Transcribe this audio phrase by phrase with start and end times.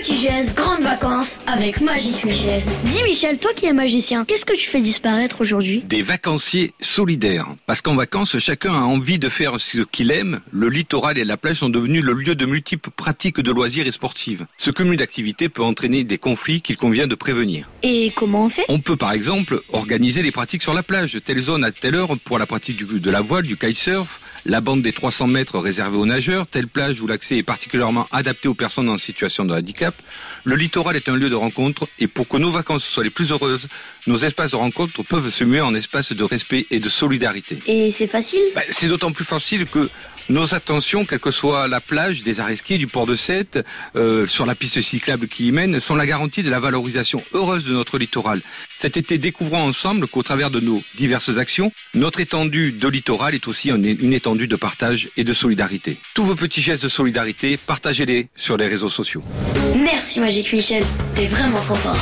[0.00, 2.62] Petit geste, grandes vacances avec Magique Michel.
[2.84, 5.82] Dis Michel, toi qui es magicien, qu'est-ce que tu fais disparaître aujourd'hui?
[5.84, 7.46] Des vacanciers solidaires.
[7.66, 10.40] Parce qu'en vacances, chacun a envie de faire ce qu'il aime.
[10.52, 13.92] Le littoral et la plage sont devenus le lieu de multiples pratiques de loisirs et
[13.92, 14.46] sportives.
[14.56, 17.68] Ce cumul d'activités peut entraîner des conflits qu'il convient de prévenir.
[17.82, 18.64] Et comment on fait?
[18.70, 21.18] On peut par exemple organiser les pratiques sur la plage.
[21.22, 24.62] Telle zone à telle heure pour la pratique du, de la voile, du kitesurf, la
[24.62, 28.54] bande des 300 mètres réservée aux nageurs, telle plage où l'accès est particulièrement adapté aux
[28.54, 29.89] personnes en situation de handicap.
[30.44, 33.30] Le littoral est un lieu de rencontre et pour que nos vacances soient les plus
[33.30, 33.68] heureuses,
[34.06, 37.60] nos espaces de rencontre peuvent se muer en espaces de respect et de solidarité.
[37.66, 38.42] Et c'est facile?
[38.54, 39.88] Bah, C'est d'autant plus facile que
[40.30, 43.64] nos attentions, quelle que soit la plage, des arrêts du port de Sète,
[43.96, 47.64] euh, sur la piste cyclable qui y mène, sont la garantie de la valorisation heureuse
[47.64, 48.42] de notre littoral.
[48.74, 53.48] Cet été, découvrons ensemble qu'au travers de nos diverses actions, notre étendue de littoral est
[53.48, 55.98] aussi une étendue de partage et de solidarité.
[56.14, 59.24] Tous vos petits gestes de solidarité, partagez-les sur les réseaux sociaux.
[59.92, 60.84] Merci Magique Michel,
[61.16, 61.96] t'es vraiment trop fort.